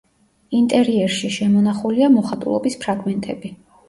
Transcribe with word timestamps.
ინტერიერში 0.59 1.29
შემონახულია 1.35 2.07
მოხატულობის 2.13 2.79
ფრაგმენტები. 2.87 3.53